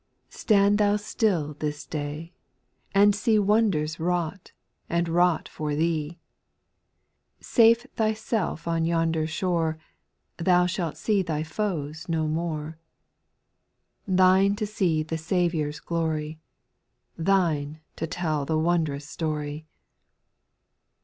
[0.29, 0.33] 8.
[0.33, 2.33] Stand thou still this day,
[2.91, 4.51] and see Wonders wrought,
[4.89, 6.17] and wrought for thee;
[7.39, 9.77] Safe thyself on yonder shore.
[10.39, 12.79] Thou shalt see thy foes no more.
[14.07, 16.39] Thine to see the Saviour's glory,
[17.15, 19.67] Thine to tell the wondrous story.